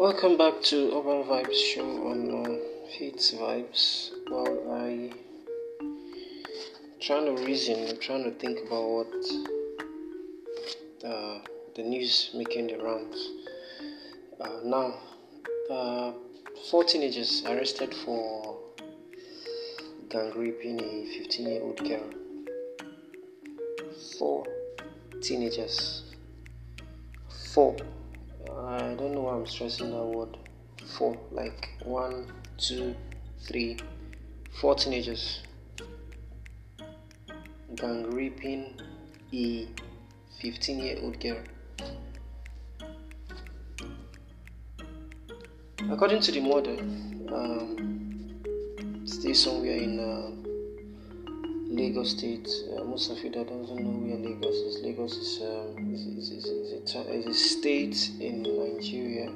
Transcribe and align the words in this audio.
Welcome 0.00 0.38
back 0.38 0.62
to 0.62 0.96
Urban 0.96 1.24
Vibes 1.24 1.52
show 1.52 1.84
on 2.08 2.46
uh, 2.46 2.58
Hits 2.88 3.32
Vibes. 3.32 4.12
Well, 4.30 4.72
I 4.72 5.12
trying 7.02 7.26
to 7.26 7.44
reason, 7.44 8.00
trying 8.00 8.24
to 8.24 8.30
think 8.30 8.60
about 8.66 8.88
what 8.88 9.14
uh, 11.04 11.40
the 11.74 11.82
news 11.82 12.30
making 12.34 12.68
the 12.68 12.78
rounds. 12.78 13.28
Uh, 14.40 14.60
now, 14.64 14.94
uh, 15.70 16.12
four 16.70 16.82
teenagers 16.84 17.44
arrested 17.44 17.94
for 17.94 18.56
gang 20.08 20.32
raping 20.34 20.80
a 20.80 21.04
15-year-old 21.12 21.78
girl. 21.86 22.10
Four 24.18 24.46
teenagers. 25.20 26.04
Four. 27.52 27.76
I 28.80 28.94
don't 28.94 29.12
know 29.12 29.20
why 29.20 29.34
I'm 29.34 29.46
stressing 29.46 29.90
that 29.90 30.04
word. 30.04 30.38
Four, 30.96 31.14
like 31.30 31.68
one, 31.84 32.32
two, 32.56 32.94
three, 33.46 33.76
four 34.58 34.74
teenagers. 34.74 35.42
Gang 37.74 38.10
raping 38.10 38.80
a 39.34 39.68
15 40.40 40.78
year 40.78 40.98
old 41.02 41.20
girl. 41.20 41.36
According 45.90 46.22
to 46.22 46.32
the 46.32 46.40
mother, 46.40 46.78
um, 47.34 48.40
stay 49.04 49.34
somewhere 49.34 49.76
in 49.76 49.98
uh, 50.00 50.30
Lagos 51.68 52.12
State. 52.12 52.48
Uh, 52.74 52.84
most 52.84 53.10
of 53.10 53.18
you 53.18 53.30
that 53.30 53.46
doesn't 53.46 53.76
know 53.76 53.90
where 53.90 54.16
Lagos 54.16 54.54
is, 54.56 54.82
Lagos 54.82 55.16
is, 55.16 55.42
um, 55.42 55.92
is, 55.94 56.06
is, 56.06 56.30
is, 56.30 56.44
is, 56.94 57.26
a, 57.26 57.34
state 57.34 58.10
in 58.20 58.42
Nigeria. 58.42 59.30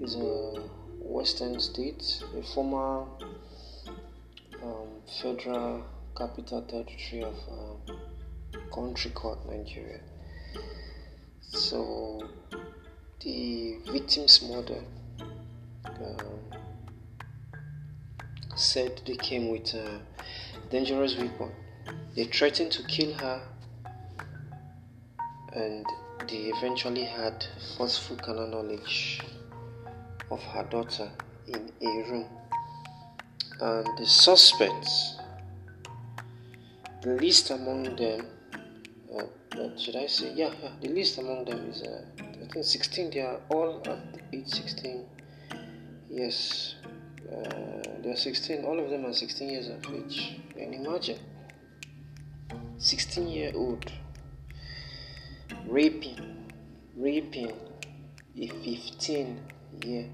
It's 0.00 0.14
a 0.16 0.62
western 1.00 1.60
state, 1.60 2.22
a 2.36 2.42
former 2.42 3.06
um, 4.62 4.88
federal 5.22 5.84
capital 6.16 6.62
territory 6.62 7.22
of 7.22 7.36
a 8.54 8.74
country 8.74 9.10
called 9.12 9.38
Nigeria. 9.48 10.00
So 11.40 12.28
the 13.20 13.76
victim's 13.90 14.42
mother 14.42 14.82
um, 15.84 16.40
said 18.56 19.00
they 19.06 19.16
came 19.16 19.50
with 19.50 19.72
a 19.74 20.00
dangerous 20.70 21.16
weapon. 21.16 21.52
They 22.14 22.24
threatened 22.24 22.72
to 22.72 22.82
kill 22.84 23.12
her 23.14 23.42
and 25.56 25.86
they 26.28 26.52
eventually 26.54 27.04
had 27.04 27.44
forceful 27.76 28.16
carnal 28.16 28.46
knowledge 28.46 29.20
of 30.30 30.42
her 30.42 30.64
daughter 30.64 31.10
in 31.46 31.72
a 31.80 32.10
room. 32.10 32.26
And 33.60 33.98
the 33.98 34.06
suspects, 34.06 35.16
the 37.02 37.14
least 37.14 37.50
among 37.50 37.96
them, 37.96 38.26
uh, 39.14 39.58
uh, 39.58 39.78
should 39.78 39.96
I 39.96 40.06
say, 40.06 40.34
yeah, 40.34 40.52
yeah, 40.62 40.72
the 40.82 40.88
least 40.88 41.18
among 41.18 41.46
them 41.46 41.70
is, 41.70 41.82
uh, 41.82 42.02
I 42.20 42.52
think 42.52 42.64
16, 42.64 43.10
they 43.10 43.20
are 43.20 43.40
all 43.48 43.82
at 43.86 43.98
age 44.34 44.48
16. 44.48 45.06
Yes, 46.10 46.74
uh, 47.32 47.82
they 48.02 48.10
are 48.10 48.16
16, 48.16 48.64
all 48.64 48.78
of 48.78 48.90
them 48.90 49.06
are 49.06 49.14
16 49.14 49.48
years 49.48 49.68
of 49.68 49.94
age. 49.94 50.38
Can 50.54 50.72
you 50.74 50.84
imagine 50.86 51.18
16 52.76 53.26
year 53.28 53.52
old 53.54 53.90
raping, 55.68 56.46
raping 56.96 57.52
a 58.38 58.46
15 58.46 59.40
year 59.84 60.06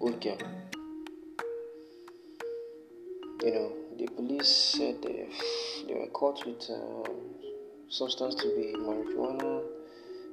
old 0.00 0.20
girl. 0.20 0.38
You 3.42 3.52
know, 3.52 3.72
the 3.98 4.06
police 4.06 4.48
said 4.48 5.02
they, 5.02 5.28
they 5.86 5.94
were 5.94 6.06
caught 6.08 6.44
with 6.46 6.68
um, 6.70 7.04
substance 7.88 8.34
to 8.36 8.48
be 8.56 8.74
marijuana, 8.76 9.62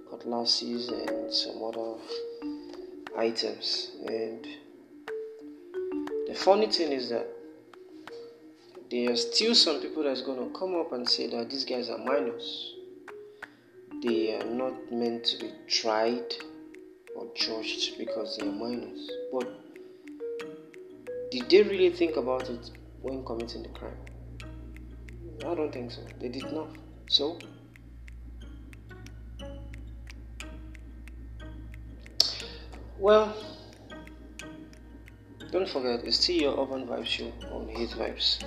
cutlasses, 0.09 0.89
and 0.89 1.33
some 1.33 1.63
other 1.63 1.95
items. 3.17 3.91
And 4.07 4.45
the 6.27 6.35
funny 6.35 6.67
thing 6.67 6.91
is 6.91 7.09
that 7.09 7.27
there 8.91 9.11
are 9.11 9.15
still 9.15 9.55
some 9.55 9.81
people 9.81 10.03
that's 10.03 10.21
going 10.21 10.37
to 10.37 10.57
come 10.57 10.75
up 10.75 10.91
and 10.91 11.09
say 11.09 11.27
that 11.27 11.49
these 11.49 11.65
guys 11.65 11.89
are 11.89 11.97
minors. 11.97 12.74
They 14.05 14.35
are 14.35 14.45
not 14.45 14.91
meant 14.91 15.23
to 15.25 15.39
be 15.39 15.51
tried 15.67 16.31
or 17.15 17.25
judged 17.33 17.97
because 17.97 18.37
they 18.37 18.45
are 18.45 18.51
minors. 18.51 19.09
But 19.31 19.47
did 21.31 21.49
they 21.49 21.63
really 21.63 21.89
think 21.89 22.15
about 22.15 22.47
it 22.47 22.69
when 23.01 23.25
committing 23.25 23.63
the 23.63 23.69
crime? 23.69 23.97
I 25.39 25.55
don't 25.55 25.73
think 25.73 25.91
so. 25.91 26.01
They 26.19 26.29
did 26.29 26.53
not. 26.53 26.67
So, 27.07 27.39
well, 32.99 33.35
don't 35.51 35.67
forget, 35.67 36.03
it's 36.03 36.19
still 36.19 36.35
your 36.35 36.61
urban 36.61 36.85
vibes 36.85 37.07
show 37.07 37.31
on 37.51 37.69
Hit 37.69 37.89
Vibes. 37.89 38.43